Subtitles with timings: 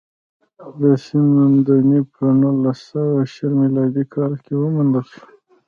[0.79, 5.23] د سند مدنیت په نولس سوه شل میلادي کال کې وموندل شو